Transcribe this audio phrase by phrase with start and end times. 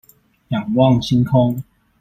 [0.47, 1.63] 仰望星空